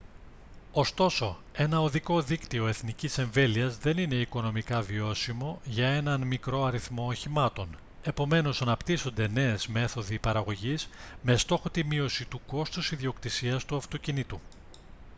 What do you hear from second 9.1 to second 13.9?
νέες μέθοδοι παραγωγής με στόχο τη μείωση του κόστους ιδιοκτησίας του